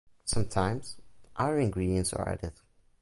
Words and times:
Sometimes 0.25 0.97
other 1.35 1.59
ingredients 1.59 2.11
are 2.11 2.27
added. 2.27 2.53